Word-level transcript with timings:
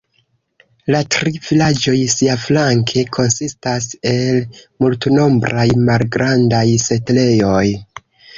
La 0.93 1.01
tri 1.15 1.33
vilaĝoj 1.47 1.93
siaflanke 2.13 3.03
konsistas 3.17 3.89
el 4.13 4.41
multnombraj 4.85 5.67
malgrandaj 5.91 6.65
setlejoj. 6.87 7.65